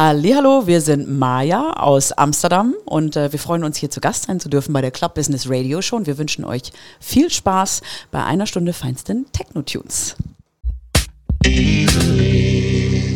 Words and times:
Hallo, 0.00 0.68
wir 0.68 0.80
sind 0.80 1.10
Maja 1.10 1.72
aus 1.72 2.12
Amsterdam 2.12 2.72
und 2.84 3.16
äh, 3.16 3.32
wir 3.32 3.38
freuen 3.40 3.64
uns 3.64 3.78
hier 3.78 3.90
zu 3.90 4.00
Gast 4.00 4.26
sein 4.26 4.38
zu 4.38 4.48
dürfen 4.48 4.72
bei 4.72 4.80
der 4.80 4.92
Club 4.92 5.14
Business 5.14 5.50
Radio 5.50 5.82
Show 5.82 5.96
und 5.96 6.06
wir 6.06 6.18
wünschen 6.18 6.44
euch 6.44 6.70
viel 7.00 7.30
Spaß 7.30 7.80
bei 8.12 8.22
einer 8.22 8.46
Stunde 8.46 8.72
feinsten 8.72 9.26
Techno-Tunes. 9.32 10.14
Easily 11.44 13.08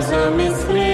comes 0.00 0.12
a 0.12 0.30
mystery. 0.30 0.87